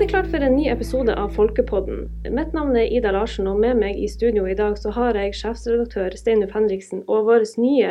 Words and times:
er 0.00 0.06
det 0.06 0.12
klart 0.14 0.30
for 0.32 0.40
en 0.40 0.54
ny 0.56 0.62
episode 0.72 1.12
av 1.12 1.34
Folkepodden. 1.36 2.06
Mitt 2.32 2.54
navn 2.56 2.72
er 2.72 2.88
Ida 2.88 3.10
Larsen, 3.12 3.44
og 3.50 3.58
med 3.60 3.76
meg 3.82 3.98
i 4.00 4.06
studio 4.08 4.46
i 4.48 4.54
dag 4.56 4.78
så 4.80 4.94
har 4.96 5.18
jeg 5.18 5.34
sjefsredaktør 5.36 6.14
Steinulf 6.16 6.54
Henriksen 6.56 7.02
og 7.04 7.26
vår 7.26 7.44
nye 7.60 7.90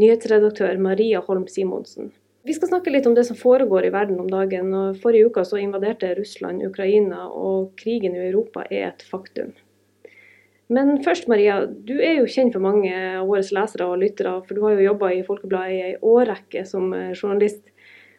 nyhetsredaktør 0.00 0.80
Maria 0.80 1.20
Holm 1.26 1.44
Simonsen. 1.52 2.08
Vi 2.48 2.56
skal 2.56 2.70
snakke 2.70 2.94
litt 2.94 3.04
om 3.04 3.12
det 3.18 3.26
som 3.28 3.36
foregår 3.36 3.84
i 3.84 3.92
verden 3.92 4.22
om 4.22 4.30
dagen. 4.32 4.72
og 4.72 4.96
Forrige 5.02 5.28
uke 5.28 5.44
så 5.44 5.60
invaderte 5.60 6.14
Russland 6.16 6.64
Ukraina, 6.64 7.26
og 7.28 7.76
krigen 7.76 8.16
i 8.16 8.24
Europa 8.30 8.64
er 8.70 8.86
et 8.94 9.04
faktum. 9.04 9.52
Men 10.72 11.02
først, 11.04 11.28
Maria, 11.28 11.66
du 11.66 11.98
er 12.00 12.22
jo 12.22 12.32
kjent 12.32 12.56
for 12.56 12.64
mange 12.64 12.96
av 12.96 13.28
våre 13.28 13.44
lesere 13.44 13.92
og 13.92 14.00
lyttere, 14.00 14.38
for 14.46 14.56
du 14.56 14.64
har 14.64 14.78
jo 14.78 14.88
jobba 14.88 15.12
i 15.12 15.24
Folkebladet 15.26 15.76
i 15.76 15.84
ei 15.90 15.94
årrekke 16.00 16.64
som 16.64 16.94
eh, 16.96 17.12
journalist. 17.12 17.66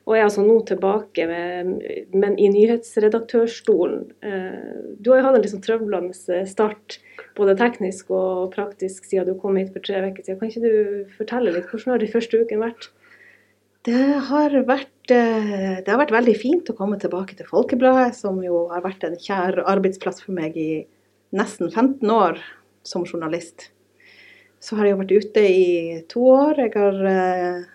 Og 0.03 0.17
er 0.17 0.25
altså 0.25 0.43
nå 0.43 0.57
tilbake, 0.67 1.25
med, 1.30 1.70
men 2.12 2.34
i 2.35 2.49
nyhetsredaktørstolen. 2.52 4.09
Eh, 4.26 4.81
du 4.99 5.12
har 5.13 5.21
jo 5.21 5.27
hatt 5.29 5.38
en 5.38 5.45
litt 5.45 5.53
sånn 5.53 5.63
trøblende 5.63 6.41
start, 6.49 6.98
både 7.38 7.55
teknisk 7.59 8.12
og 8.12 8.52
praktisk, 8.55 9.07
siden 9.07 9.31
du 9.31 9.39
kom 9.39 9.55
hit 9.59 9.71
for 9.71 9.85
tre 9.85 10.02
uker 10.03 10.26
siden. 10.26 10.41
Kan 10.41 10.52
ikke 10.52 10.66
du 10.66 11.13
fortelle 11.16 11.55
litt, 11.55 11.70
hvordan 11.71 11.95
har 11.95 12.03
de 12.03 12.12
første 12.12 12.41
ukene 12.43 12.66
vært? 12.66 12.89
Det 13.84 14.03
har, 14.29 14.53
vært, 14.67 15.12
eh, 15.12 15.79
det 15.84 15.91
har 15.91 15.99
vært 15.99 16.15
veldig 16.15 16.35
fint 16.40 16.70
å 16.71 16.76
komme 16.77 16.99
tilbake 16.99 17.35
til 17.40 17.48
Folkebladet, 17.48 18.15
som 18.15 18.38
jo 18.43 18.65
har 18.71 18.84
vært 18.84 19.04
en 19.07 19.15
kjær 19.20 19.59
arbeidsplass 19.63 20.23
for 20.23 20.35
meg 20.35 20.55
i 20.59 20.85
nesten 21.35 21.71
15 21.71 22.12
år 22.12 22.40
som 22.88 23.04
journalist. 23.07 23.70
Så 24.63 24.77
har 24.79 24.88
jeg 24.88 24.99
vært 24.99 25.15
ute 25.15 25.43
i 25.43 26.04
to 26.12 26.23
år. 26.31 26.62
Jeg 26.63 26.71
har 26.77 27.01
eh, 27.09 27.65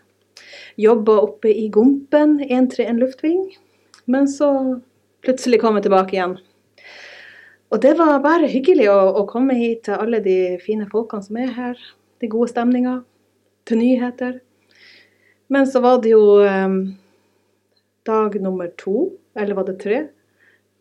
Jobba 0.79 1.17
oppe 1.21 1.51
i 1.51 1.67
Gompen, 1.75 2.37
131 2.41 3.01
luftving. 3.03 3.41
Men 4.07 4.29
så 4.31 4.51
plutselig 5.27 5.59
kom 5.61 5.79
jeg 5.79 5.89
tilbake 5.89 6.15
igjen. 6.15 6.37
Og 7.69 7.81
det 7.83 7.97
var 7.99 8.23
bare 8.25 8.49
hyggelig 8.49 8.87
å, 8.93 8.99
å, 9.21 9.25
komme 9.29 9.57
hit 9.59 9.85
til 9.89 9.99
alle 9.99 10.23
de 10.25 10.57
fine 10.63 10.87
folkene 10.89 11.27
som 11.27 11.41
er 11.43 11.51
her. 11.57 11.81
De 12.23 12.31
gode 12.31 12.53
stemninger. 12.53 13.03
Til 13.69 13.83
nyheter. 13.83 14.39
Men 15.53 15.67
så 15.69 15.83
var 15.85 15.99
det 16.05 16.15
jo 16.15 16.39
eh, 16.47 16.79
dag 18.09 18.39
nummer 18.41 18.71
to, 18.81 19.11
eller 19.37 19.59
var 19.59 19.67
det 19.69 19.77
tre, 19.83 19.99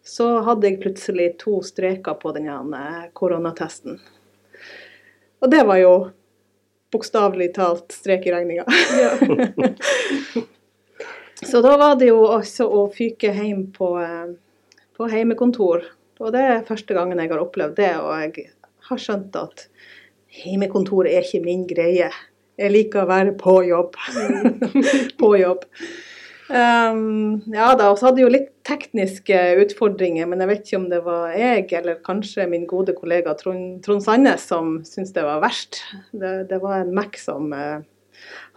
så 0.07 0.29
hadde 0.45 0.69
jeg 0.69 0.79
plutselig 0.83 1.31
to 1.41 1.57
streker 1.65 2.15
på 2.21 2.31
den 2.35 2.47
koronatesten. 3.17 3.97
Og 5.43 5.51
det 5.51 5.65
var 5.67 5.81
jo 5.81 5.93
bokstavelig 6.93 7.53
talt 7.57 7.91
strek 7.91 8.27
i 8.27 8.31
regninga. 8.31 8.65
Ja. 9.01 9.11
så 11.51 11.61
da 11.61 11.75
var 11.77 11.97
det 11.99 12.11
jo 12.11 12.21
også 12.25 12.67
å 12.67 12.87
fyke 12.93 13.33
hjem 13.35 13.67
på, 13.75 13.91
eh, 14.01 14.31
på 14.97 15.09
heimekontor. 15.11 15.85
Og 16.17 16.33
det 16.33 16.43
er 16.43 16.65
første 16.67 16.95
gangen 16.97 17.19
jeg 17.21 17.31
har 17.33 17.43
opplevd 17.43 17.77
det, 17.77 17.93
og 18.01 18.13
jeg 18.23 18.49
har 18.89 19.01
skjønt 19.03 19.35
at 19.37 19.67
heimekontor 20.43 21.09
er 21.09 21.25
ikke 21.25 21.43
min 21.45 21.67
greie. 21.69 22.09
Jeg 22.57 22.73
liker 22.73 23.03
å 23.03 23.09
være 23.09 23.35
på 23.37 23.59
jobb. 23.67 23.97
på 25.21 25.33
jobb. 25.37 25.67
Um, 26.47 27.41
ja 27.51 27.73
da, 27.75 27.89
og 27.91 27.97
så 27.99 28.07
hadde 28.07 28.21
jo 28.23 28.31
litt 28.31 28.53
tekniske 28.67 29.35
utfordringer, 29.65 30.29
men 30.29 30.39
jeg 30.39 30.49
vet 30.51 30.63
ikke 30.63 30.79
om 30.79 30.87
det 30.91 31.01
var 31.03 31.33
jeg 31.35 31.65
eller 31.75 31.99
kanskje 32.05 32.45
min 32.47 32.63
gode 32.69 32.95
kollega 32.95 33.33
Trond, 33.39 33.81
Trond 33.83 34.05
Sandnes 34.05 34.45
som 34.47 34.77
syntes 34.87 35.11
det 35.15 35.25
var 35.27 35.43
verst. 35.43 35.81
Det, 36.15 36.47
det 36.51 36.61
var 36.63 36.81
en 36.81 36.93
Mac 36.95 37.19
som 37.19 37.51
uh, 37.51 37.83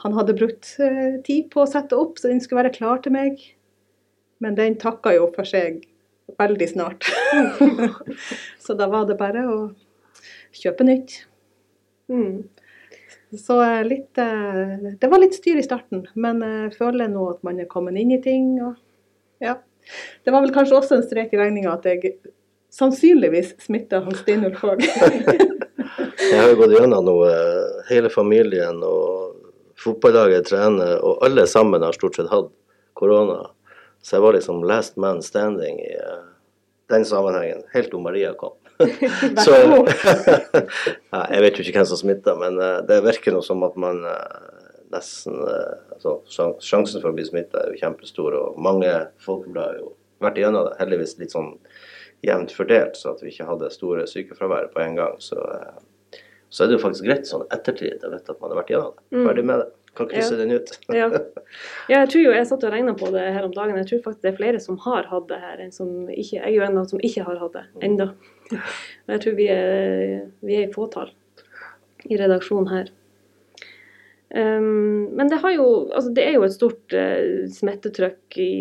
han 0.04 0.14
hadde 0.18 0.38
brukt 0.38 0.70
uh, 0.78 1.18
tid 1.26 1.50
på 1.50 1.64
å 1.64 1.70
sette 1.70 1.98
opp, 1.98 2.20
så 2.20 2.30
den 2.30 2.42
skulle 2.42 2.62
være 2.62 2.76
klar 2.78 3.02
til 3.02 3.16
meg. 3.16 3.42
Men 4.40 4.54
den 4.56 4.78
takka 4.80 5.12
jo 5.16 5.26
for 5.34 5.48
seg 5.48 5.82
veldig 6.38 6.70
snart. 6.70 7.10
så 8.64 8.78
da 8.78 8.86
var 8.92 9.10
det 9.10 9.18
bare 9.18 9.44
å 9.50 9.58
kjøpe 10.56 10.86
nytt. 10.86 11.18
Mm. 12.10 12.46
Så 13.38 13.62
eh, 13.62 13.84
litt, 13.86 14.18
eh, 14.18 14.94
det 14.98 15.10
var 15.10 15.22
litt 15.22 15.36
styr 15.38 15.60
i 15.60 15.64
starten, 15.64 16.04
men 16.14 16.42
jeg 16.42 16.74
føler 16.78 17.10
nå 17.10 17.28
at 17.30 17.44
man 17.46 17.60
er 17.62 17.70
kommet 17.70 17.98
inn 18.00 18.14
i 18.16 18.20
ting. 18.22 18.56
Og, 18.64 18.74
ja. 19.42 19.56
Det 20.24 20.34
var 20.34 20.42
vel 20.44 20.54
kanskje 20.54 20.78
også 20.80 20.98
en 20.98 21.06
strek 21.06 21.34
i 21.34 21.40
regninga 21.40 21.72
at 21.76 21.86
jeg 21.88 22.16
sannsynligvis 22.74 23.54
smitta 23.62 24.02
han 24.04 24.18
Steinulf 24.18 24.64
òg. 24.66 24.82
jeg 26.30 26.36
har 26.36 26.50
jo 26.50 26.58
gått 26.60 26.74
gjennom 26.76 27.06
noe, 27.06 27.30
hele 27.90 28.10
familien 28.12 28.82
og 28.86 29.38
fotballaget 29.80 30.50
trener, 30.50 30.98
og 31.00 31.22
alle 31.24 31.46
sammen 31.48 31.86
har 31.86 31.96
stort 31.96 32.18
sett 32.18 32.30
hatt 32.30 32.50
korona. 32.98 33.44
Så 34.02 34.16
jeg 34.16 34.24
var 34.26 34.36
liksom 34.36 34.62
last 34.68 34.98
man 35.00 35.22
standing 35.24 35.80
i 35.80 35.94
den 36.90 37.04
sammenhengen, 37.06 37.62
helt 37.72 37.94
om 37.94 38.04
Maria 38.04 38.34
kom. 38.34 38.59
Så 39.44 39.56
ja, 41.12 41.20
Jeg 41.30 41.42
vet 41.44 41.58
jo 41.58 41.64
ikke 41.64 41.78
hvem 41.78 41.88
som 41.90 42.00
smitta, 42.00 42.34
men 42.40 42.58
uh, 42.60 42.80
det 42.86 43.00
virker 43.04 43.34
noe 43.34 43.44
som 43.44 43.62
at 43.66 43.76
man 43.80 44.02
uh, 44.06 44.66
nesten 44.94 45.38
uh, 45.44 45.78
altså, 45.94 46.16
Sjansen 46.64 47.02
for 47.02 47.12
å 47.12 47.16
bli 47.16 47.26
smitta 47.28 47.62
er 47.62 47.74
jo 47.74 47.80
kjempestor, 47.82 48.36
og 48.38 48.60
mange 48.62 48.90
folk 49.22 49.48
har 49.56 49.78
jo 49.78 49.92
vært 50.24 50.40
igjennom 50.40 50.68
det. 50.68 50.78
Heldigvis 50.80 51.16
litt 51.20 51.34
sånn 51.34 51.54
jevnt 52.26 52.52
fordelt, 52.52 52.98
så 53.00 53.14
at 53.14 53.22
vi 53.24 53.32
ikke 53.32 53.48
hadde 53.48 53.72
store 53.72 54.04
sykefravær 54.08 54.68
på 54.74 54.82
en 54.84 54.98
gang. 54.98 55.16
Så, 55.24 55.40
så 56.50 56.64
er 56.64 56.70
det 56.70 56.78
jo 56.78 56.82
faktisk 56.82 57.06
greit 57.06 57.28
sånn 57.28 57.46
ettertid 57.54 58.02
å 58.06 58.10
vite 58.10 58.34
at 58.34 58.40
man 58.42 58.50
har 58.50 58.58
vært 58.58 58.72
gjennom 58.72 58.96
det. 58.96 59.04
Mm. 59.14 59.26
Ferdig 59.28 59.44
med 59.46 59.62
det. 59.62 59.68
Kan 59.98 60.06
krysse 60.06 60.36
ja. 60.36 60.38
den 60.38 60.52
ut. 60.54 60.68
ja. 60.94 61.06
ja. 61.10 61.20
jeg 61.90 62.10
tror 62.12 62.22
jo, 62.22 62.34
jeg 62.34 62.46
satt 62.46 62.64
og 62.66 62.70
regna 62.74 62.92
på 62.98 63.08
det 63.10 63.24
her 63.34 63.46
om 63.46 63.54
dagen. 63.54 63.78
Jeg 63.80 63.88
tror 63.88 64.02
faktisk 64.04 64.26
det 64.26 64.30
er 64.30 64.38
flere 64.38 64.60
som 64.62 64.78
har 64.84 65.08
hatt 65.10 65.26
det 65.30 65.38
her, 65.42 65.62
enn 65.64 65.74
som 65.74 65.88
ikke 66.06 66.36
Jeg 66.36 66.44
er 66.46 66.54
jo 66.54 66.62
en 66.66 66.76
av 66.76 66.84
dem 66.84 66.90
som 66.92 67.02
ikke 67.06 67.26
har 67.26 67.40
hatt 67.42 67.56
det 67.58 67.64
ennå. 67.86 68.06
Men 68.52 69.14
jeg 69.16 69.24
tror 69.24 69.36
vi 69.38 69.48
er, 69.54 70.14
vi 70.46 70.58
er 70.58 70.68
i 70.68 70.72
fåtall 70.74 71.10
i 72.06 72.18
redaksjonen 72.18 72.70
her. 72.70 72.94
Um, 74.30 75.10
men 75.18 75.30
det, 75.30 75.40
jo, 75.56 75.66
altså 75.90 76.12
det, 76.14 76.22
er 76.22 76.38
jo 76.38 76.46
et 76.46 76.54
stort 76.54 76.94
uh, 76.94 77.50
smittetrykk 77.50 78.38
i, 78.38 78.52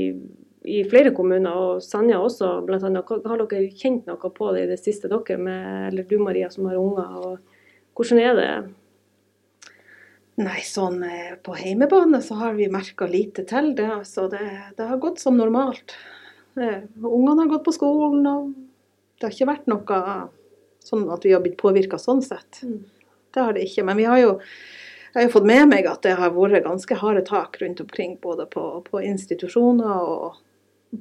i, 0.65 0.79
flere 0.89 1.13
kommuner, 1.13 1.53
og 1.53 1.85
Sanja 1.85 2.17
også 2.25 2.55
bl.a. 2.65 2.81
Har 2.81 3.45
dere 3.45 3.69
kjent 3.77 4.09
noe 4.09 4.33
på 4.33 4.49
det 4.55 4.65
i 4.65 4.71
det 4.73 4.79
siste, 4.81 5.11
dere, 5.11 5.37
med, 5.37 5.91
eller 5.91 6.09
du 6.09 6.17
Maria 6.21 6.49
som 6.53 6.65
har 6.69 6.81
unger? 6.81 7.21
og 7.21 7.57
Hvordan 7.99 8.19
er 8.23 8.37
det? 8.37 8.51
Nei, 10.39 10.61
sånn 10.63 11.01
eh, 11.03 11.33
på 11.43 11.51
heimebane 11.57 12.21
så 12.23 12.37
har 12.39 12.53
vi 12.55 12.69
merka 12.71 13.09
lite 13.11 13.43
til 13.43 13.73
det. 13.75 13.89
Altså, 13.91 14.29
det, 14.31 14.45
det 14.77 14.85
har 14.87 15.01
gått 15.03 15.19
som 15.19 15.35
normalt. 15.35 15.97
Eh, 16.55 16.85
ungene 17.03 17.41
har 17.41 17.49
gått 17.51 17.65
på 17.65 17.73
skolen, 17.75 18.23
og 18.23 18.53
det 19.19 19.27
har 19.27 19.35
ikke 19.35 19.49
vært 19.49 19.67
noe 19.67 19.99
sånn 20.79 21.09
at 21.11 21.27
vi 21.27 21.33
har 21.35 21.43
blitt 21.43 21.59
påvirka 21.59 21.99
sånn 21.99 22.23
sett. 22.23 22.61
Mm. 22.63 22.85
Det 23.35 23.43
har 23.43 23.57
det 23.57 23.65
ikke. 23.67 23.83
Men 23.89 23.99
vi 23.99 24.07
har 24.07 24.21
jo, 24.21 24.31
jeg 25.09 25.17
har 25.17 25.27
jo 25.27 25.33
fått 25.35 25.49
med 25.51 25.67
meg 25.73 25.91
at 25.91 26.07
det 26.07 26.15
har 26.21 26.31
vært 26.37 26.63
ganske 26.69 27.01
harde 27.03 27.25
tak 27.27 27.59
rundt 27.59 27.83
omkring. 27.83 28.15
Både 28.23 28.47
på, 28.47 28.63
på 28.87 29.03
institusjoner 29.11 29.91
og 29.99 30.39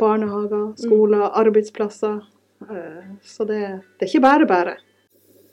barnehager, 0.02 0.72
skoler, 0.82 1.28
mm. 1.28 1.38
arbeidsplasser. 1.44 2.18
Eh, 2.66 3.08
så 3.22 3.46
det, 3.46 3.62
det 3.94 4.08
er 4.08 4.10
ikke 4.10 4.26
bare 4.26 4.50
bare. 4.50 4.78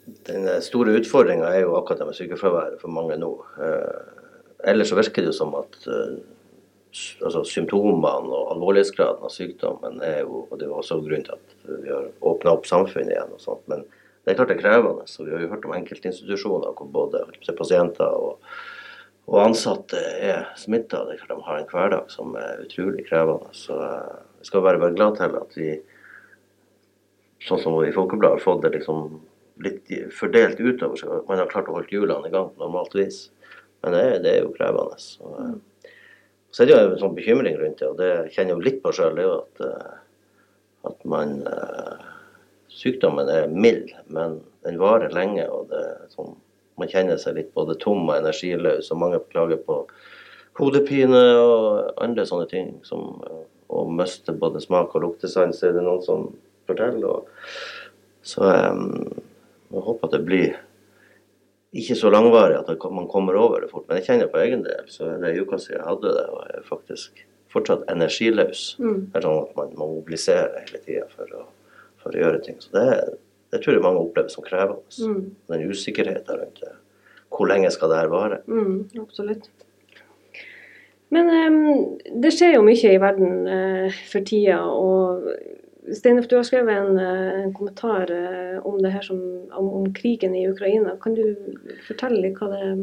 Den 0.06 0.46
store 0.62 0.94
utfordringa 1.00 1.48
er 1.50 1.64
jo 1.64 1.74
akkurat 1.78 1.98
det 2.02 2.06
med 2.06 2.18
sykefraværet 2.18 2.80
for 2.82 2.94
mange 2.94 3.16
nå. 3.18 3.32
Eh, 3.58 4.26
ellers 4.70 4.92
så 4.92 4.98
virker 4.98 5.24
det 5.24 5.32
jo 5.32 5.38
som 5.40 5.54
at 5.58 5.78
eh, 5.90 6.16
altså 7.26 7.42
symptomene 7.48 8.30
og 8.30 8.52
alvorlighetsgraden 8.54 9.26
av 9.26 9.32
sykdommen 9.34 9.98
er 10.06 10.22
jo 10.22 10.46
og 10.46 10.58
Det 10.58 10.68
er 10.68 10.76
også 10.76 11.00
grunnen 11.02 11.26
til 11.26 11.34
at 11.34 11.82
vi 11.82 11.90
har 11.90 12.06
åpna 12.22 12.54
opp 12.54 12.66
samfunnet 12.70 13.16
igjen. 13.16 13.34
og 13.34 13.42
sånt, 13.42 13.66
Men 13.66 13.82
det 14.24 14.32
er 14.32 14.38
klart 14.38 14.48
det 14.48 14.56
er 14.56 14.62
krevende. 14.62 15.06
så 15.06 15.24
Vi 15.24 15.30
har 15.34 15.40
jo 15.40 15.48
hørt 15.48 15.64
om 15.64 15.74
enkeltinstitusjoner 15.74 16.72
hvor 16.78 16.86
både 16.86 17.24
pasienter 17.58 18.06
og, 18.06 18.38
og 19.26 19.42
ansatte 19.42 19.98
er 19.98 20.46
smitta. 20.56 21.04
Det 21.04 21.14
er 21.14 21.26
klart 21.26 21.38
de 21.38 21.46
har 21.50 21.58
en 21.58 21.70
hverdag 21.70 22.10
som 22.10 22.34
er 22.36 22.62
utrolig 22.64 23.08
krevende. 23.08 23.50
Så 23.52 23.74
eh, 23.74 24.18
vi 24.38 24.46
skal 24.46 24.62
være, 24.62 24.94
glad 24.94 25.16
til 25.16 25.36
at 25.36 25.56
vi, 25.58 25.80
sånn 27.42 27.58
som 27.58 27.82
i 27.82 27.92
Folkebladet, 27.92 28.38
har 28.38 28.46
fått 28.46 28.62
det 28.62 28.78
liksom 28.78 29.20
litt 29.64 29.92
fordelt 30.12 30.60
utover. 30.60 30.96
så 30.96 31.22
Man 31.28 31.40
har 31.40 31.50
klart 31.52 31.70
å 31.70 31.76
holde 31.78 31.92
hjulene 31.92 32.28
i 32.28 32.34
gang 32.34 32.50
på 32.52 32.64
normalt 32.64 32.96
vis. 32.96 33.26
Men 33.82 33.94
det, 33.94 34.02
er, 34.02 34.18
det 34.24 34.32
er 34.32 34.42
jo 34.44 34.54
krevende. 34.56 34.98
Så, 35.00 35.30
eh, 35.42 35.92
så 36.50 36.62
er 36.62 36.68
det 36.68 36.74
jo 36.74 36.82
en 36.90 37.00
sånn 37.04 37.16
bekymring 37.16 37.56
rundt 37.60 37.82
det, 37.82 37.88
og 37.90 37.98
det 38.00 38.10
kjenner 38.32 38.54
jeg 38.54 38.56
jo 38.56 38.66
litt 38.66 38.82
på 38.84 38.92
sjøl. 38.96 39.20
At, 39.20 39.62
jo 39.62 40.90
at 40.90 41.08
man 41.08 41.40
eh, 41.46 42.12
Sykdommen 42.76 43.28
er 43.32 43.46
mild, 43.48 43.92
men 44.12 44.40
den 44.66 44.76
varer 44.80 45.14
lenge. 45.14 45.46
og 45.48 45.70
det 45.70 45.80
er 45.80 46.10
sånn, 46.12 46.34
Man 46.76 46.90
kjenner 46.92 47.16
seg 47.16 47.38
litt 47.38 47.54
både 47.56 47.78
tom 47.80 48.02
og 48.04 48.18
energiløs. 48.18 48.90
og 48.92 48.98
Mange 49.00 49.20
klager 49.32 49.56
på 49.64 49.78
hodepine 50.58 51.22
og 51.40 51.94
andre 52.04 52.26
sånne 52.28 52.48
ting. 52.50 52.74
som 52.84 53.22
Å 53.72 53.84
miste 53.88 54.34
både 54.36 54.60
smak 54.60 54.94
og 54.94 55.02
luktesans, 55.06 55.62
er 55.64 55.72
det 55.72 55.86
noen 55.86 56.04
som 56.04 56.28
forteller. 56.68 57.06
Og, 57.06 57.48
så 58.26 58.44
um, 58.44 59.08
jeg 59.70 59.84
håper 59.88 60.08
at 60.08 60.14
det 60.16 60.24
blir 60.26 60.56
ikke 61.76 61.96
så 61.98 62.10
langvarig 62.12 62.56
at 62.58 62.84
man 62.94 63.08
kommer 63.10 63.36
over 63.36 63.60
det 63.60 63.70
fort. 63.70 63.86
Men 63.88 64.00
jeg 64.00 64.06
kjenner 64.08 64.30
på 64.32 64.40
egen 64.44 64.62
del, 64.64 64.86
så 64.90 65.16
det 65.20 65.32
er 65.32 65.42
uke 65.42 65.58
siden 65.60 65.80
jeg 65.80 65.88
hadde 65.88 66.14
det, 66.16 66.24
og 66.32 66.46
jeg 66.52 66.68
faktisk 66.68 67.26
fortsatt 67.52 67.84
energiløs. 67.92 68.64
Mm. 68.80 68.98
Det 69.10 69.20
er 69.20 69.26
sånn 69.26 69.42
at 69.42 69.58
man 69.58 69.76
må 69.76 69.90
mobilisere 69.98 70.64
hele 70.64 70.80
tida 70.84 71.04
for, 71.12 71.44
for 72.02 72.16
å 72.16 72.22
gjøre 72.22 72.42
ting. 72.46 72.58
Så 72.62 72.72
det, 72.76 72.86
det 73.52 73.62
tror 73.62 73.76
jeg 73.76 73.84
mange 73.84 74.02
opplever 74.02 74.32
som 74.32 74.46
krevende. 74.46 74.96
Mm. 74.96 75.20
Den 75.52 75.68
usikkerheten 75.70 76.40
rundt 76.40 76.64
det. 76.64 76.74
Hvor 77.36 77.50
lenge 77.50 77.70
skal 77.74 77.92
det 77.92 78.00
her 78.00 78.12
vare? 78.12 78.40
Mm, 78.48 78.86
absolutt. 79.02 79.50
Men 81.14 81.30
um, 81.30 81.98
det 82.22 82.32
skjer 82.34 82.56
jo 82.56 82.64
mye 82.66 82.92
i 82.94 83.02
verden 83.02 83.46
uh, 83.46 83.98
for 84.10 84.26
tida, 84.26 84.62
og 84.66 85.28
Steinulf, 85.94 86.28
du 86.28 86.36
har 86.36 86.44
skrevet 86.46 86.74
en, 86.74 86.98
eh, 86.98 87.40
en 87.44 87.54
kommentar 87.54 88.10
eh, 88.10 88.66
om 88.66 88.82
det 88.82 88.90
her 88.90 89.02
som, 89.02 89.18
om, 89.50 89.68
om 89.80 89.94
krigen 89.94 90.34
i 90.34 90.48
Ukraina. 90.48 90.96
Kan 91.02 91.14
du 91.14 91.36
fortelle 91.86 92.22
litt 92.22 92.40
hva 92.40 92.50
det 92.50 92.62
er? 92.64 92.80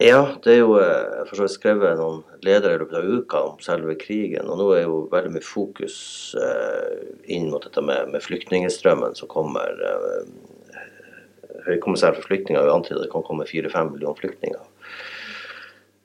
Ja, 0.00 0.20
det 0.42 0.54
er 0.54 0.58
jo 0.62 0.78
eh, 0.80 1.20
for 1.28 1.36
så 1.36 1.46
vidt 1.46 1.54
skrevet 1.54 2.00
noen 2.00 2.22
ledere 2.46 2.74
i 2.74 2.80
løpet 2.80 2.98
av 2.98 3.10
uka 3.20 3.42
om 3.52 3.60
selve 3.62 3.94
krigen. 4.00 4.48
Og 4.50 4.58
nå 4.58 4.68
er 4.74 4.84
jo 4.86 5.04
veldig 5.12 5.34
mye 5.36 5.46
fokus 5.46 6.00
inn 7.30 7.50
mot 7.52 7.62
dette 7.66 7.84
med, 7.84 8.10
med 8.14 8.24
flyktningstrømmen 8.24 9.14
som 9.18 9.30
kommer. 9.30 9.76
Høykommissær 11.68 12.16
for 12.16 12.26
flyktninger 12.26 12.64
har 12.64 12.74
antydet 12.74 13.02
at 13.02 13.06
det 13.06 13.14
kan 13.14 13.26
komme 13.26 13.46
fire-fem 13.46 13.92
millioner 13.92 14.18
flyktninger. 14.18 14.66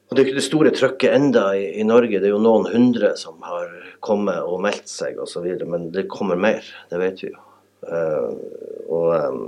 Og 0.05 0.13
Det 0.13 0.21
er 0.21 0.23
jo 0.23 0.29
ikke 0.29 0.39
det 0.39 0.45
store 0.45 0.71
trøkket 0.75 1.15
enda 1.17 1.47
i, 1.57 1.65
i 1.81 1.85
Norge. 1.87 2.19
Det 2.21 2.29
er 2.29 2.35
jo 2.35 2.41
noen 2.41 2.67
hundre 2.69 3.15
som 3.17 3.39
har 3.45 3.71
kommet 4.05 4.37
og 4.45 4.61
meldt 4.61 4.91
seg 4.91 5.17
osv. 5.21 5.47
Men 5.65 5.89
det 5.95 6.05
kommer 6.13 6.37
mer, 6.37 6.65
det 6.91 6.99
vet 7.01 7.23
vi 7.23 7.31
jo. 7.31 7.41
Uh, 7.85 8.33
og 8.89 9.09
um, 9.13 9.41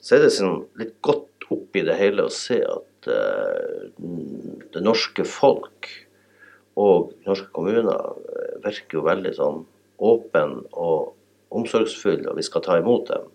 så 0.00 0.16
er 0.16 0.24
det 0.24 0.34
sånn 0.36 0.62
litt 0.80 0.94
godt 1.04 1.48
oppi 1.52 1.82
det 1.84 1.96
hele 1.98 2.24
å 2.24 2.32
se 2.32 2.60
at 2.64 3.08
uh, 3.08 3.88
det 4.72 4.84
norske 4.84 5.24
folk 5.28 5.88
og 6.78 7.10
norske 7.26 7.50
kommuner 7.52 8.20
virker 8.64 9.00
jo 9.00 9.06
veldig 9.08 9.32
sånn 9.36 9.64
åpen 9.98 10.60
og 10.70 11.14
omsorgsfull, 11.48 12.22
og 12.28 12.38
vi 12.38 12.44
skal 12.46 12.62
ta 12.64 12.76
imot 12.78 13.08
dem. 13.10 13.28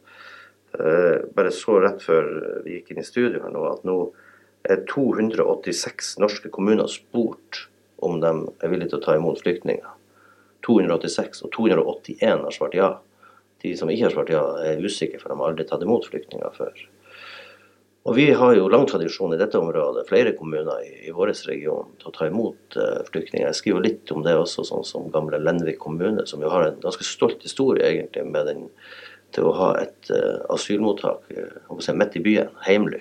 Uh, 0.73 1.25
bare 1.35 1.53
så 1.53 1.77
rett 1.83 2.01
før 2.01 2.29
vi 2.65 2.79
gikk 2.79 2.93
inn 2.93 3.01
i 3.03 3.05
studio 3.05 3.41
her 3.43 3.53
nå, 3.53 3.65
at 3.69 3.85
nå 3.85 3.97
286 4.63 6.17
norske 6.23 6.49
kommuner 6.53 6.87
spurt 6.87 7.67
om 8.03 8.19
de 8.23 8.31
er 8.63 8.71
villige 8.71 8.93
til 8.93 9.01
å 9.01 9.05
ta 9.05 9.17
imot 9.17 9.41
flyktninger. 9.43 9.99
286, 10.63 11.43
og 11.43 11.51
281 11.55 12.45
har 12.45 12.55
svart 12.55 12.77
ja. 12.77 12.91
De 13.63 13.73
som 13.79 13.91
ikke 13.91 14.07
har 14.07 14.15
svart 14.15 14.31
ja, 14.31 14.43
er 14.63 14.83
usikre, 14.83 15.19
for 15.21 15.31
de 15.31 15.39
har 15.39 15.51
aldri 15.51 15.65
tatt 15.67 15.83
imot 15.83 16.07
flyktninger 16.07 16.55
før. 16.55 16.83
Og 18.03 18.17
vi 18.17 18.25
har 18.35 18.55
jo 18.57 18.67
lang 18.67 18.83
tradisjon 18.87 19.31
i 19.31 19.39
dette 19.39 19.55
området, 19.55 20.03
flere 20.09 20.33
kommuner 20.35 20.83
i, 20.83 21.07
i 21.07 21.13
vår 21.15 21.31
region, 21.47 21.93
til 22.01 22.09
å 22.09 22.15
ta 22.15 22.27
imot 22.27 22.75
eh, 22.75 22.99
flyktninger. 23.07 23.47
Jeg 23.47 23.59
skriver 23.59 23.85
litt 23.85 24.11
om 24.11 24.25
det 24.25 24.35
også, 24.35 24.65
sånn 24.67 24.83
som 24.87 25.07
gamle 25.11 25.39
Lenvik 25.39 25.79
kommune, 25.79 26.25
som 26.27 26.43
jo 26.43 26.51
har 26.51 26.67
en 26.67 26.81
ganske 26.83 27.07
stolt 27.07 27.43
historie 27.47 27.87
egentlig 27.87 28.25
med 28.27 28.51
den 28.51 28.65
til 29.33 29.47
å 29.47 29.55
ha 29.55 29.69
et 29.79 30.11
eh, 30.11 30.41
asylmottak 30.51 31.31
eh, 31.31 31.61
si, 31.79 31.95
midt 31.95 32.19
i 32.19 32.23
byen, 32.27 32.51
Heimly, 32.67 32.99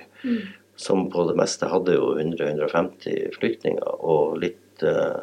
som 0.82 1.06
på 1.10 1.26
det 1.28 1.36
meste 1.38 1.68
hadde 1.70 1.94
jo 1.96 2.12
100-150 2.18 3.36
flyktninger. 3.36 3.94
Og 4.02 4.38
litt 4.42 4.84
eh, 4.86 5.22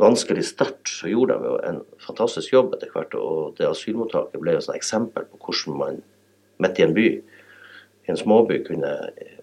vanskelig 0.00 0.46
start, 0.48 0.86
så 0.88 1.10
gjorde 1.10 1.38
de 1.40 1.50
jo 1.50 1.58
en 1.68 1.80
fantastisk 2.02 2.54
jobb 2.54 2.76
etter 2.76 2.92
hvert. 2.94 3.16
Og 3.18 3.56
det 3.58 3.68
asylmottaket 3.68 4.42
ble 4.42 4.56
jo 4.56 4.62
et 4.62 4.74
eksempel 4.76 5.26
på 5.30 5.40
hvordan 5.46 5.80
man 5.80 6.02
midt 6.62 6.78
i 6.78 6.86
en 6.86 6.96
by, 6.96 7.08
i 8.02 8.12
en 8.12 8.18
småby, 8.18 8.62
kunne 8.66 8.92
eh, 9.12 9.38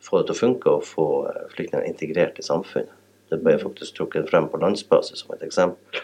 få 0.00 0.20
det 0.20 0.30
til 0.30 0.36
å 0.36 0.42
funke 0.44 0.76
og 0.78 0.86
få 0.86 1.08
flyktningene 1.54 1.90
integrert 1.90 2.38
i 2.40 2.46
samfunnet. 2.46 2.94
Det 3.30 3.38
ble 3.44 3.58
faktisk 3.60 3.94
trukket 3.94 4.30
frem 4.30 4.48
på 4.50 4.58
landsbasis 4.58 5.22
som 5.22 5.34
et 5.36 5.44
eksempel. 5.46 6.00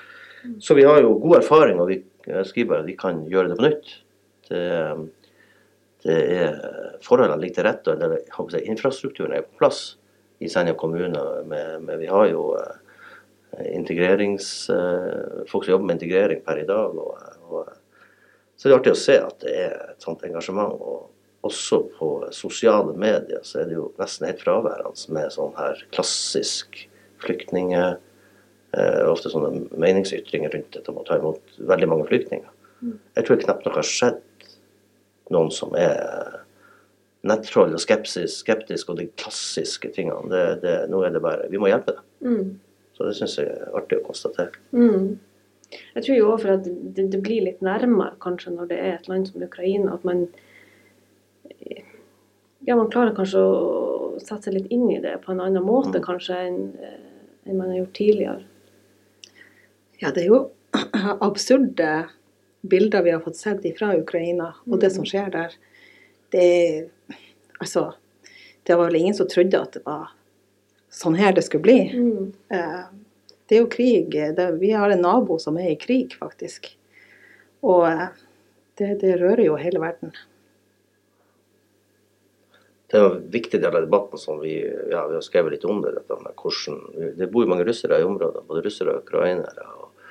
Så 0.63 0.77
vi 0.79 0.85
har 0.87 1.01
jo 1.03 1.17
god 1.19 1.41
erfaring, 1.41 1.81
og 1.83 1.89
vi 1.91 2.03
skriver 2.47 2.81
at 2.81 2.87
vi 2.87 2.95
kan 2.99 3.25
gjøre 3.31 3.51
det 3.51 3.57
på 3.59 3.67
nytt. 3.67 3.89
Det, 4.47 4.61
det 6.05 6.17
er 6.37 6.59
Forholdene 7.05 7.41
ligger 7.41 7.61
til 7.61 7.67
rette, 7.67 7.95
å 7.95 8.45
si, 8.51 8.61
infrastrukturen 8.69 9.37
er 9.37 9.47
på 9.47 9.61
plass 9.61 9.81
i 10.43 10.49
Senja 10.51 10.75
kommune. 10.79 11.23
Med, 11.49 11.83
med, 11.85 11.99
vi 12.01 12.09
har 12.11 12.29
jo 12.31 12.49
eh, 12.59 13.67
integrerings... 13.73 14.71
eh, 14.73 15.45
folk 15.51 15.65
som 15.65 15.77
jobber 15.77 15.91
med 15.91 15.99
integrering 15.99 16.41
per 16.45 16.63
i 16.63 16.67
dag. 16.69 16.97
Og, 16.97 17.21
og, 17.51 17.69
så 18.57 18.69
det 18.69 18.75
er 18.75 18.79
artig 18.81 18.95
å 18.97 19.01
se 19.01 19.19
at 19.21 19.45
det 19.45 19.55
er 19.67 19.77
et 19.93 20.09
sånt 20.09 20.25
engasjement. 20.27 20.73
og 20.81 21.13
også 21.47 21.79
på 21.99 22.09
sosiale 22.35 22.95
medier 22.99 23.43
så 23.47 23.61
er 23.61 23.71
det 23.71 23.77
jo 23.77 23.91
nesten 24.01 24.27
helt 24.27 24.43
fraværende 24.43 25.15
med 25.15 25.33
sånn 25.35 25.55
her 25.59 25.83
klassisk 25.95 26.81
flyktninger 27.23 27.97
eh, 28.77 29.03
Ofte 29.07 29.31
sånne 29.33 29.67
meningsytringer 29.79 30.53
rundt 30.57 30.73
dette 30.75 30.93
om 30.93 31.01
å 31.01 31.07
ta 31.07 31.21
imot 31.21 31.61
veldig 31.71 31.91
mange 31.93 32.09
flyktninger. 32.11 32.51
Jeg 33.17 33.27
tror 33.29 33.41
knapt 33.41 33.65
noe 33.67 33.79
har 33.79 33.87
skjedd 33.89 34.19
noen 35.35 35.51
som 35.55 35.75
er 35.79 36.43
nettroll 37.27 37.75
og 37.75 37.83
skepsis, 37.83 38.39
skeptisk 38.45 38.91
og 38.93 39.01
de 39.01 39.09
klassiske 39.19 39.91
tingene. 39.97 40.29
Det, 40.31 40.43
det, 40.63 40.75
nå 40.93 41.01
er 41.03 41.15
det 41.17 41.23
bare 41.25 41.49
Vi 41.51 41.59
må 41.59 41.71
hjelpe 41.73 41.97
dem. 41.97 42.05
mm. 42.21 42.61
Så 42.97 43.05
det 43.05 43.17
syns 43.19 43.35
jeg 43.37 43.51
er 43.53 43.75
artig 43.77 43.99
å 44.01 44.05
konstatere. 44.07 44.57
Mm. 44.73 45.19
Jeg 45.97 46.05
tror 46.07 46.17
jo 46.17 46.29
også 46.31 46.43
for 46.47 46.53
at 46.55 46.69
det, 46.97 47.05
det 47.13 47.19
blir 47.21 47.43
litt 47.45 47.59
nærmere 47.61 48.15
kanskje 48.23 48.55
når 48.55 48.71
det 48.71 48.79
er 48.81 48.95
et 48.95 49.09
land 49.11 49.27
som 49.29 49.43
Ukraina, 49.45 49.93
at 49.99 50.07
man 50.07 50.23
ja, 52.67 52.77
man 52.77 52.89
klarer 52.91 53.13
kanskje 53.17 53.43
å 53.43 53.57
sette 54.23 54.49
seg 54.49 54.57
litt 54.57 54.71
inn 54.75 54.87
i 54.95 55.01
det 55.03 55.17
på 55.25 55.35
en 55.35 55.43
annen 55.45 55.65
måte 55.67 55.99
Mm. 56.01 56.05
kanskje 56.07 56.39
enn 56.47 56.61
en 56.73 57.03
enn 57.47 57.59
man 57.59 57.69
har 57.71 57.77
gjort 57.83 57.93
tidligere. 57.95 58.43
Ja, 60.01 60.11
det 60.11 60.25
er 60.25 60.31
jo 60.33 60.41
absurde 61.29 61.91
bilder 62.69 63.03
vi 63.07 63.15
har 63.15 63.23
fått 63.25 63.39
sett 63.39 63.65
fra 63.79 63.93
Ukraina, 63.97 64.53
og 64.67 64.81
det 64.83 64.93
som 64.95 65.07
skjer 65.09 65.33
der. 65.35 65.57
Det 66.35 66.51
Altså, 67.57 67.95
det 68.69 68.75
var 68.77 68.91
vel 68.91 68.99
ingen 68.99 69.15
som 69.17 69.29
trodde 69.29 69.57
at 69.57 69.73
det 69.79 69.81
var 69.87 70.11
sånn 70.93 71.17
her 71.17 71.33
det 71.33 71.47
skulle 71.47 71.65
bli. 71.65 71.81
Mm. 71.97 72.33
Eh, 72.53 72.87
Det 73.47 73.55
er 73.57 73.61
jo 73.63 73.71
krig. 73.71 74.11
Det, 74.37 74.47
vi 74.59 74.73
har 74.75 74.91
en 74.91 75.05
nabo 75.05 75.39
som 75.39 75.57
er 75.57 75.71
i 75.71 75.79
krig, 75.79 76.17
faktisk. 76.19 76.67
Og 77.63 77.85
eh, 77.87 78.09
det, 78.79 78.97
det 79.01 79.13
rører 79.21 79.45
jo 79.47 79.59
hele 79.61 79.79
verden. 79.81 80.11
Det 82.91 82.99
er 82.99 83.07
en 83.07 83.31
viktig 83.31 83.61
del 83.63 83.75
av 83.75 83.87
debatten 83.87 84.19
som 84.19 84.41
vi, 84.43 84.57
ja, 84.91 85.07
vi 85.07 85.15
har 85.15 85.23
skrevet 85.23 85.57
litt 85.57 85.65
om 85.67 85.79
det. 85.83 85.95
Dette 85.95 86.19
med 86.23 86.35
hvordan, 86.43 86.83
det 87.19 87.31
bor 87.31 87.47
jo 87.47 87.51
mange 87.55 87.67
russere 87.67 88.01
i 88.03 88.07
området, 88.07 88.45
både 88.51 88.65
russere 88.67 88.95
og 88.95 89.07
ukrainere. 89.07 89.67
Og, 89.79 90.11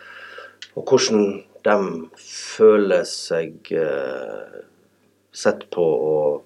og 0.79 0.87
hvordan 0.89 1.43
de 1.65 1.77
føler 2.21 3.05
seg 3.09 3.71
eh, 3.73 4.57
sett 5.35 5.65
på. 5.73 5.85
og 5.85 6.43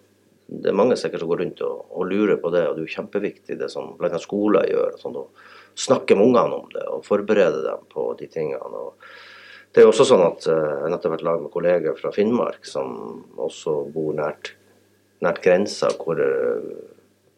Det 0.48 0.72
er 0.72 0.78
mange 0.80 0.98
sikkert 1.00 1.24
som 1.24 1.32
går 1.32 1.44
rundt 1.44 1.64
og, 1.66 1.82
og 1.92 2.08
lurer 2.10 2.40
på 2.42 2.52
det, 2.56 2.66
og 2.68 2.78
det 2.78 2.86
er 2.86 2.88
jo 2.88 2.98
kjempeviktig 2.98 3.58
det 3.60 3.72
som 3.74 3.94
bl.a. 4.00 4.22
skoler 4.22 4.70
gjør. 4.72 4.96
Sånn, 5.02 5.20
å 5.20 5.28
snakke 5.80 6.18
med 6.18 6.32
ungene 6.32 6.62
om 6.62 6.72
det 6.74 6.86
og 6.92 7.06
forberede 7.08 7.66
dem 7.66 7.84
på 7.92 8.14
de 8.20 8.30
tingene. 8.32 8.86
og 8.88 8.96
det 9.70 9.84
er 9.84 9.86
jo 9.86 9.92
også 9.92 10.08
sånn 10.10 10.26
at 10.26 10.48
eh, 10.50 10.56
Jeg 10.56 10.86
har 10.86 10.96
nettopp 10.96 11.18
vært 11.18 11.28
lag 11.28 11.44
med 11.44 11.54
kolleger 11.54 12.00
fra 12.00 12.14
Finnmark 12.16 12.66
som 12.68 12.96
også 13.38 13.84
bor 13.94 14.16
nært 14.18 14.56
nært 15.24 15.42
grensa 15.44 15.92
eh, 15.92 16.72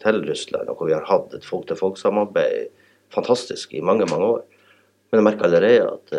til 0.01 0.23
Russland, 0.27 0.69
og 0.69 0.77
hvor 0.77 0.89
vi 0.89 0.95
har 0.95 1.07
hatt 1.09 1.33
et 1.33 1.45
folk-til-folk-samarbeid 1.45 2.69
fantastisk 3.11 3.73
i 3.73 3.81
mange, 3.83 4.05
mange 4.09 4.27
år. 4.38 4.43
Men 5.09 5.19
jeg 5.19 5.27
merker 5.27 5.47
allerede 5.50 5.88
at 5.89 6.13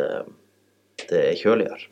det 1.10 1.22
er 1.30 1.40
kjøligere. 1.40 1.88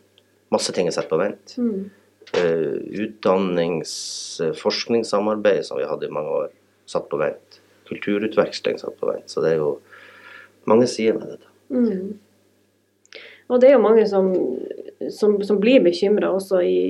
Masse 0.54 0.74
ting 0.74 0.88
er 0.90 0.94
satt 0.94 1.10
på 1.10 1.18
vent. 1.20 1.56
Mm. 1.60 1.90
Uh, 2.30 2.78
Utdannings-, 3.02 4.40
eh, 4.44 4.54
forskningssamarbeid 4.54 5.64
som 5.66 5.80
vi 5.80 5.88
hadde 5.88 6.06
i 6.06 6.14
mange 6.14 6.34
år, 6.44 6.50
satt 6.90 7.08
på 7.10 7.18
vent. 7.20 7.60
Kulturutveksling 7.90 8.78
satt 8.78 8.98
på 9.00 9.10
vent. 9.10 9.30
Så 9.30 9.42
det 9.42 9.54
er 9.54 9.62
jo 9.62 9.70
mange 10.70 10.86
sider 10.90 11.18
med 11.18 11.34
dette. 11.34 11.50
Mm. 11.70 12.18
Og 13.50 13.62
det 13.62 13.70
er 13.70 13.74
jo 13.74 13.82
mange 13.82 14.04
som, 14.06 14.28
som, 15.10 15.40
som 15.42 15.58
blir 15.62 15.82
bekymra 15.82 16.30
også 16.36 16.60
i, 16.62 16.82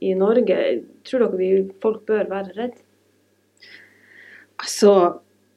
i 0.00 0.14
Norge. 0.16 0.56
Tror 1.04 1.26
dere 1.26 1.40
vi, 1.40 1.50
folk 1.82 2.06
bør 2.08 2.30
være 2.30 2.54
redd? 2.56 2.78
Altså, 4.60 4.94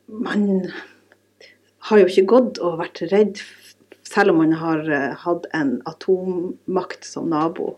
man 0.07 0.67
har 1.87 1.99
jo 1.99 2.07
ikke 2.07 2.27
gått 2.31 2.59
og 2.63 2.79
vært 2.79 3.01
redd, 3.11 3.39
selv 4.13 4.33
om 4.33 4.41
man 4.43 4.53
har 4.59 4.83
eh, 4.91 5.13
hatt 5.25 5.47
en 5.57 5.75
atommakt 5.89 7.05
som 7.07 7.29
nabo. 7.31 7.77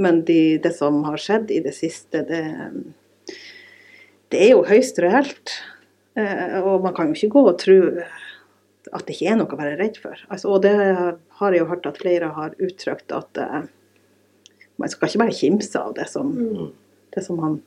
Men 0.00 0.22
de, 0.28 0.58
det 0.62 0.72
som 0.76 1.02
har 1.04 1.20
skjedd 1.20 1.50
i 1.52 1.60
det 1.64 1.74
siste, 1.76 2.22
det, 2.28 2.42
det 4.32 4.40
er 4.46 4.54
jo 4.54 4.64
høyst 4.68 5.00
reelt. 5.02 5.56
Eh, 6.18 6.58
og 6.62 6.84
man 6.84 6.94
kan 6.96 7.10
jo 7.10 7.18
ikke 7.18 7.34
gå 7.36 7.44
og 7.50 7.58
tro 7.60 7.78
at 8.92 9.06
det 9.06 9.14
ikke 9.14 9.30
er 9.32 9.38
noe 9.38 9.52
å 9.54 9.58
være 9.60 9.78
redd 9.78 9.98
for. 10.02 10.18
Altså, 10.32 10.50
og 10.52 10.64
det 10.64 10.74
har 10.74 11.54
jeg 11.54 11.62
jo 11.62 11.68
hørt 11.70 11.86
at 11.88 12.00
flere 12.02 12.32
har 12.36 12.56
uttrykt 12.60 13.14
at 13.16 13.40
eh, 13.40 13.62
man 14.80 14.90
skal 14.92 15.08
ikke 15.08 15.22
bare 15.22 15.36
kimse 15.36 15.78
av 15.80 15.94
det 15.98 16.08
som, 16.10 16.32
Mm. 16.32 16.72
det 17.14 17.22
som 17.24 17.38
han, 17.44 17.60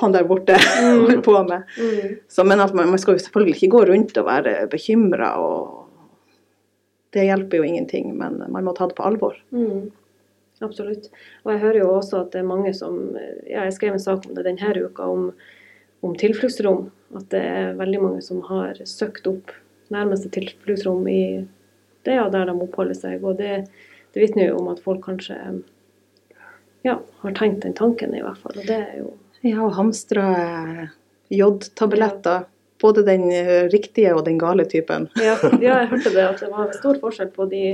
han 0.00 0.14
der 0.14 0.28
borte 0.28 0.56
holder 1.02 1.20
på 1.24 1.36
med. 1.48 1.66
Mm. 1.76 2.16
Så, 2.28 2.44
men 2.46 2.60
at 2.62 2.74
man, 2.76 2.92
man 2.92 3.00
skal 3.02 3.16
jo 3.16 3.24
selvfølgelig 3.24 3.56
ikke 3.56 3.72
gå 3.76 3.84
rundt 3.90 4.20
og 4.20 4.28
være 4.28 4.54
bekymra 4.70 5.34
og 5.42 5.89
det 7.14 7.26
hjelper 7.26 7.60
jo 7.60 7.66
ingenting, 7.66 8.12
men 8.18 8.38
man 8.48 8.66
må 8.66 8.74
ta 8.76 8.86
det 8.90 8.96
på 8.98 9.06
alvor. 9.06 9.38
Mm. 9.50 9.90
Absolutt. 10.60 11.08
Og 11.44 11.54
jeg 11.54 11.62
hører 11.62 11.80
jo 11.80 11.88
også 11.94 12.20
at 12.20 12.34
det 12.34 12.42
er 12.42 12.50
mange 12.50 12.72
som 12.76 12.98
ja, 13.16 13.64
Jeg 13.64 13.72
skrev 13.78 13.96
en 13.96 14.02
sak 14.02 14.26
om 14.28 14.36
det 14.36 14.44
denne 14.44 14.74
uka, 14.76 15.08
om, 15.08 15.30
om 16.04 16.16
tilfluktsrom. 16.20 16.90
At 17.16 17.30
det 17.32 17.40
er 17.40 17.78
veldig 17.80 18.02
mange 18.02 18.20
som 18.22 18.42
har 18.50 18.78
søkt 18.86 19.26
opp 19.30 19.54
nærmeste 19.90 20.30
tilfluktsrom 20.30 21.08
i 21.10 21.22
det 22.06 22.18
og 22.20 22.30
der 22.34 22.46
de 22.48 22.54
oppholder 22.54 22.98
seg. 22.98 23.24
Og 23.24 23.40
det, 23.40 23.64
det 24.14 24.22
vitner 24.22 24.50
jo 24.50 24.60
om 24.60 24.70
at 24.72 24.82
folk 24.84 25.02
kanskje 25.08 25.38
ja, 26.86 26.96
har 27.24 27.36
tenkt 27.36 27.64
den 27.64 27.76
tanken, 27.76 28.14
i 28.14 28.22
hvert 28.24 28.40
fall. 28.40 28.56
Og 28.56 28.68
det 28.68 28.78
er 28.78 28.94
jo 29.02 29.16
Ja, 29.40 29.62
og 29.64 29.72
hamstra 29.72 30.24
jodtabletter. 31.32 32.44
Både 32.80 33.02
den 33.04 33.26
eh, 33.30 33.68
riktige 33.72 34.14
og 34.16 34.24
den 34.24 34.38
gale 34.40 34.64
typen. 34.64 35.08
ja, 35.16 35.34
ja, 35.60 35.80
jeg 35.82 35.88
hørte 35.90 36.12
det, 36.14 36.24
at 36.24 36.40
det 36.40 36.50
var 36.50 36.70
stor 36.72 37.00
forskjell 37.02 37.30
på 37.34 37.46
de, 37.50 37.64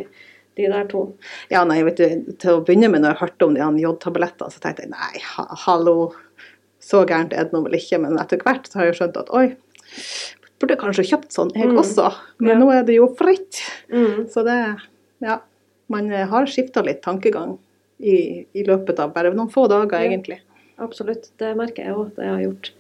de 0.59 0.67
der 0.73 0.87
to. 0.91 1.03
Ja, 1.53 1.65
nei, 1.65 1.83
vet 1.87 1.97
du, 2.01 2.33
Til 2.43 2.57
å 2.59 2.65
begynne 2.67 2.89
med, 2.91 3.03
når 3.05 3.15
jeg 3.15 3.21
hørte 3.23 3.47
om 3.47 3.55
de 3.55 3.83
jodtabletter, 3.85 4.51
så 4.51 4.61
tenkte 4.65 4.83
jeg 4.87 4.91
nei, 4.91 5.21
ha, 5.37 5.47
hallo, 5.67 6.13
så 6.83 7.05
gærent 7.07 7.33
er 7.35 7.45
det 7.49 7.53
nå 7.55 7.63
vel 7.67 7.79
ikke. 7.79 8.01
Men 8.03 8.19
etter 8.23 8.43
hvert 8.43 8.67
så 8.71 8.81
har 8.83 8.91
jeg 8.91 8.99
skjønt 9.01 9.17
at 9.23 9.31
oi, 9.35 9.47
burde 10.61 10.77
kanskje 10.81 11.05
kjøpt 11.11 11.35
sånn 11.35 11.51
jeg 11.55 11.69
Mm. 11.69 11.79
også. 11.83 12.09
Men 12.41 12.49
Ja. 12.57 12.59
nå 12.65 12.71
er 12.75 12.83
det 12.89 12.95
jo 12.97 13.07
fritt. 13.19 13.63
Mm. 13.93 14.27
Så 14.33 14.43
det 14.45 14.59
Ja. 15.23 15.39
Man 15.89 16.11
eh, 16.11 16.27
har 16.27 16.47
skifta 16.51 16.83
litt 16.85 17.01
tankegang 17.03 17.59
i, 18.01 18.45
i 18.55 18.63
løpet 18.67 18.99
av 18.99 19.13
bare 19.15 19.31
noen 19.33 19.49
få 19.53 19.69
dager, 19.69 20.01
Ja. 20.03 20.09
egentlig. 20.11 20.41
Absolutt, 20.79 21.31
det 21.39 21.55
merker 21.57 21.85
jeg 21.85 21.95
òg 21.95 22.07
at 22.11 22.17
jeg 22.25 22.29
har 22.33 22.41
gjort. 22.43 22.71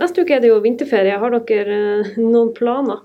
Neste 0.00 0.24
uke 0.24 0.36
er 0.36 0.42
det 0.42 0.50
jo 0.50 0.60
vinterferie. 0.64 1.16
Har 1.20 1.36
dere 1.48 1.78
eh, 2.02 2.18
noen 2.20 2.52
planer? 2.56 3.00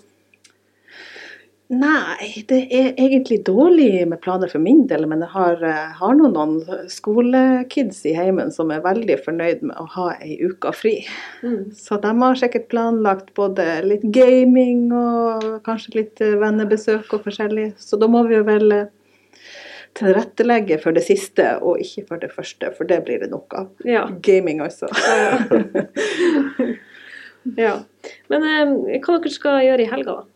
Nei, 1.74 2.44
det 2.46 2.60
er 2.78 2.92
egentlig 3.02 3.40
dårlig 3.48 4.04
med 4.06 4.20
planer 4.22 4.52
for 4.52 4.62
min 4.62 4.84
del, 4.86 5.08
men 5.10 5.24
jeg 5.24 5.32
har, 5.34 5.64
eh, 5.66 5.96
har 5.98 6.14
noen, 6.14 6.36
noen 6.36 6.90
skolekids 6.94 8.04
i 8.06 8.14
heimen 8.14 8.52
som 8.54 8.70
er 8.70 8.84
veldig 8.86 9.18
fornøyd 9.26 9.64
med 9.66 9.80
å 9.82 9.88
ha 9.96 10.12
ei 10.20 10.38
uke 10.46 10.70
fri. 10.78 11.00
Mm. 11.42 11.72
Så 11.74 11.98
de 12.04 12.12
har 12.22 12.38
sikkert 12.38 12.70
planlagt 12.70 13.34
både 13.40 13.66
litt 13.88 14.06
gaming 14.14 14.92
og 14.94 15.48
kanskje 15.66 15.96
litt 15.98 16.22
eh, 16.22 16.38
vennebesøk 16.38 17.18
og 17.18 17.26
forskjellig. 17.26 17.72
Så 17.82 17.98
da 17.98 18.12
må 18.14 18.28
vi 18.30 18.38
jo 18.38 18.46
vel 18.46 18.78
tilrettelegge 19.96 20.78
for 20.84 20.96
det 20.96 21.06
siste 21.06 21.48
og 21.64 21.80
ikke 21.84 22.06
for 22.10 22.22
det 22.22 22.32
første, 22.34 22.72
for 22.76 22.88
det 22.90 23.02
blir 23.08 23.22
det 23.24 23.32
nok 23.32 23.56
av. 23.56 23.68
Ja. 23.88 24.06
Gaming, 24.26 24.62
altså. 24.66 24.90
ja. 27.62 27.76
Men 28.32 28.48
eh, 28.50 29.00
hva 29.00 29.20
dere 29.20 29.34
skal 29.34 29.62
gjøre 29.66 29.86
i 29.86 29.92
helga, 29.92 30.22
da? 30.22 30.32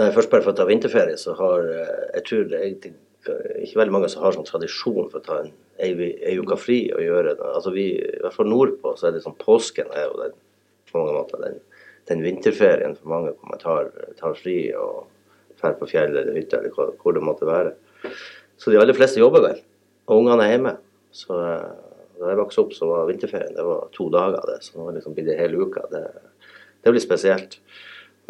Nei, 0.00 0.08
først 0.14 0.30
bare 0.32 0.44
for 0.44 0.54
å 0.54 0.56
ta 0.56 0.64
vinterferie, 0.68 1.18
så 1.20 1.34
har 1.36 1.66
eh, 1.68 1.96
jeg 2.16 2.24
tror 2.30 2.46
det 2.48 2.60
er 2.60 2.70
ikke 2.72 3.80
veldig 3.82 3.94
mange 3.94 4.08
som 4.10 4.24
har 4.24 4.34
sånn 4.34 4.48
tradisjon 4.48 5.10
for 5.10 5.20
å 5.20 5.26
ta 5.26 5.42
en 5.42 5.52
ei, 5.82 6.38
uke 6.38 6.56
fri 6.56 6.86
og 6.94 7.04
gjøre 7.04 7.36
det. 7.36 7.50
Altså 7.52 7.74
vi, 7.74 7.90
I 8.00 8.22
hvert 8.24 8.38
fall 8.38 8.50
nordpå 8.50 8.94
så 8.96 9.08
er 9.08 9.16
det 9.16 9.24
sånn 9.26 9.38
påsken 9.40 9.92
er 9.92 10.08
jo 10.08 10.16
den, 10.22 10.38
på 10.88 10.98
mange 10.98 11.18
måter 11.18 11.44
den, 11.44 11.60
den 12.08 12.24
vinterferien 12.24 12.96
for 12.98 13.12
mange 13.12 13.34
hvor 13.34 13.52
man 13.52 13.62
tar, 13.62 13.92
tar 14.18 14.38
fri 14.38 14.56
og 14.78 15.04
drar 15.60 15.76
på 15.78 15.88
fjell 15.92 16.16
eller 16.16 16.36
hytte 16.40 16.58
eller 16.58 16.74
hvor, 16.74 16.94
hvor 17.02 17.16
det 17.16 17.24
måtte 17.24 17.48
være. 17.48 17.74
Så 18.60 18.72
de 18.72 18.80
aller 18.80 18.96
fleste 18.96 19.20
jobber 19.20 19.44
vel, 19.44 19.62
og 20.08 20.22
ungene 20.22 20.46
er 20.46 20.54
hjemme. 20.54 20.74
Så 21.12 21.36
eh, 21.38 21.70
da 22.20 22.30
jeg 22.30 22.38
vokste 22.38 22.62
opp, 22.62 22.74
så 22.76 22.88
var 22.90 23.08
vinterferien 23.08 23.56
det 23.56 23.64
var 23.66 23.88
to 23.96 24.08
dager. 24.12 24.44
det, 24.48 24.60
Så 24.66 24.78
nå 24.78 24.90
liksom 24.94 25.16
blir 25.16 25.26
det 25.26 25.40
hele 25.40 25.64
uka. 25.66 25.84
Det, 25.90 26.04
det 26.84 26.94
blir 26.94 27.02
spesielt. 27.02 27.58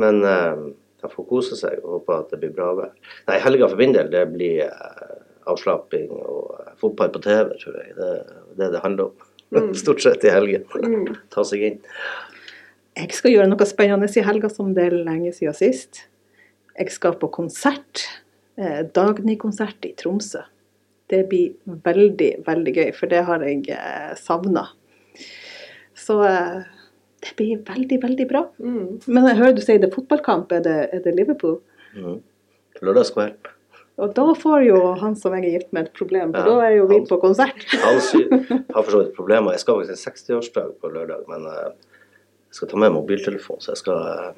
Men 0.00 0.22
eh, 0.24 0.62
de 1.02 1.10
får 1.10 1.28
kose 1.28 1.58
seg 1.58 1.82
og 1.82 1.98
håpe 1.98 2.16
at 2.22 2.32
det 2.32 2.40
blir 2.42 2.54
bra 2.56 2.70
vær. 2.78 2.94
Nei, 3.28 3.40
helga 3.42 3.68
for 3.68 3.80
min 3.80 3.94
del, 3.96 4.10
det 4.12 4.24
blir 4.32 4.64
eh, 4.68 5.18
avslapping 5.50 6.08
og 6.14 6.54
eh, 6.60 6.72
fotball 6.80 7.12
på 7.14 7.22
TV, 7.24 7.52
tror 7.60 7.78
jeg. 7.80 7.96
Det 7.98 8.10
er 8.14 8.32
det 8.60 8.70
det 8.76 8.84
handler 8.84 9.10
om. 9.10 9.28
Mm. 9.52 9.72
Stort 9.82 10.04
sett 10.04 10.24
i 10.24 10.32
helgen. 10.32 10.64
Mm. 10.78 11.12
Ta 11.34 11.44
seg 11.46 11.66
inn. 11.68 11.80
Jeg 12.96 13.16
skal 13.16 13.32
gjøre 13.32 13.48
noe 13.48 13.68
spennende 13.68 14.08
i 14.08 14.24
helga 14.24 14.50
som 14.52 14.72
det 14.76 14.88
er 14.90 14.98
lenge 15.04 15.32
siden 15.36 15.56
sist. 15.56 16.04
Jeg 16.76 16.92
skal 16.92 17.16
på 17.20 17.28
konsert. 17.32 18.06
Eh, 18.60 18.82
Dagny-konsert 18.94 19.84
i 19.88 19.94
Tromsø. 19.98 20.42
Det 21.12 21.24
blir 21.28 21.54
veldig, 21.84 22.30
veldig 22.46 22.74
gøy, 22.76 22.90
for 22.96 23.10
det 23.12 23.22
har 23.28 23.42
jeg 23.46 23.64
eh, 23.72 24.12
savna. 24.20 24.66
Så 25.98 26.18
eh, 26.26 26.62
det 27.22 27.32
blir 27.38 27.62
veldig, 27.68 27.98
veldig 28.02 28.26
bra. 28.30 28.44
Mm. 28.60 29.00
Men 29.06 29.28
jeg 29.30 29.38
hører 29.40 29.56
du 29.56 29.62
sier 29.64 29.80
det 29.82 29.90
er 29.90 29.94
fotballkamp. 29.96 30.52
Er 30.56 30.64
det, 30.64 30.76
er 30.96 31.02
det 31.04 31.14
Liverpool? 31.18 31.58
Mm. 31.96 32.20
Lørdagskveld. 32.82 33.50
Og 34.02 34.14
da 34.16 34.24
får 34.40 34.62
jo 34.64 34.78
han 35.02 35.14
som 35.20 35.34
jeg 35.36 35.44
er 35.44 35.54
gift 35.58 35.72
med, 35.76 35.90
et 35.90 35.96
problem, 35.96 36.30
for 36.32 36.40
Ja, 36.48 36.54
da 36.56 36.66
er 36.66 36.76
jo 36.78 36.86
vi 36.88 36.96
han- 36.96 37.06
på 37.10 37.18
konsert. 37.20 37.60
han. 37.70 38.00
Har 38.74 38.82
for 38.82 38.90
så 38.90 39.02
vidt 39.02 39.14
problemer. 39.16 39.52
Jeg 39.52 39.60
skal 39.60 39.82
faktisk 39.82 39.92
en 40.08 40.12
60-årsdag 40.40 40.70
på 40.80 40.90
lørdag, 40.94 41.26
men 41.28 41.44
eh, 41.46 41.74
jeg 42.48 42.56
skal 42.58 42.68
ta 42.72 42.80
med 42.80 42.94
mobiltelefon, 42.96 43.60
så 43.60 43.74
jeg 43.76 43.82
skal 43.82 44.32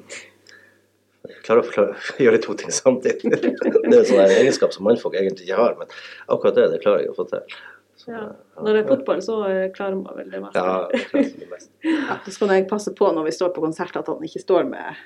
eh, 1.45 1.69
klare 1.71 1.93
å 1.93 1.93
gjøre 2.25 2.41
to 2.45 2.57
ting 2.61 2.73
samtidig. 2.75 3.31
Det 3.39 3.93
er 3.93 4.01
en 4.01 4.09
sånn 4.09 4.25
egenskap 4.25 4.75
som 4.75 4.87
mannfolk 4.89 5.17
egentlig 5.21 5.49
ikke 5.49 5.61
har, 5.61 5.79
men 5.79 5.91
akkurat 6.27 6.59
det, 6.59 6.69
det 6.75 6.83
klarer 6.85 7.05
jeg 7.05 7.13
å 7.13 7.19
få 7.19 7.29
til. 7.31 7.57
Så, 7.97 8.11
Ja. 8.11 8.25
Når 8.61 8.77
det 8.77 8.81
er 8.83 8.89
fotball, 8.89 9.21
så 9.25 9.37
eh, 9.49 9.67
klarer 9.75 9.97
man 9.97 10.17
vel 10.19 10.31
det 10.33 10.41
meste. 10.43 10.61
Ja, 10.61 10.89
klarer 11.11 11.31
det 11.41 11.51
meste. 11.51 11.71
Ja, 12.09 12.19
så 12.25 12.35
skal 12.35 12.55
jeg 12.55 12.67
passe 12.71 12.95
på 12.97 13.11
når 13.15 13.29
vi 13.29 13.37
står 13.37 13.53
på 13.55 13.65
konsert, 13.65 13.97
at 13.97 14.09
han 14.11 14.25
ikke 14.27 14.43
står 14.43 14.67
med 14.69 14.99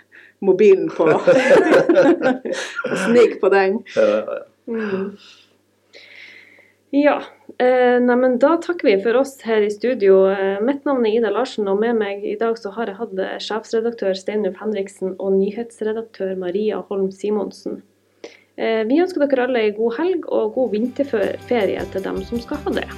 mobilen 0.45 0.88
på 0.95 1.07
og 1.11 1.26
sniker 3.04 3.38
på 3.42 3.50
den. 3.54 3.83
Ja, 3.97 4.07
ja, 4.09 4.23
ja. 4.38 4.40
Mm. 4.68 5.12
Ja. 6.90 7.23
Eh, 7.59 8.00
Neimen, 8.00 8.38
da 8.38 8.57
takker 8.57 8.88
vi 8.88 8.95
for 9.02 9.18
oss 9.21 9.35
her 9.45 9.61
i 9.66 9.71
studio. 9.71 10.23
Eh, 10.30 10.61
mitt 10.64 10.87
navn 10.88 11.04
er 11.04 11.18
Ida 11.18 11.33
Larsen, 11.35 11.68
og 11.68 11.80
med 11.83 11.99
meg 12.00 12.25
i 12.25 12.37
dag 12.40 12.57
så 12.57 12.73
har 12.73 12.88
jeg 12.88 13.00
hatt 13.00 13.21
eh, 13.21 13.37
sjefsredaktør 13.45 14.16
Steinulf 14.16 14.61
Henriksen 14.62 15.16
og 15.18 15.37
nyhetsredaktør 15.37 16.33
Maria 16.40 16.80
Holm 16.88 17.11
Simonsen. 17.12 17.83
Eh, 18.57 18.85
vi 18.88 19.02
ønsker 19.02 19.26
dere 19.26 19.49
alle 19.49 19.66
ei 19.68 19.76
god 19.76 19.99
helg 20.00 20.28
og 20.33 20.54
god 20.57 20.73
vinterferie 20.76 21.85
til 21.92 22.09
dem 22.09 22.23
som 22.30 22.40
skal 22.40 22.64
ha 22.64 22.78
det. 22.80 22.88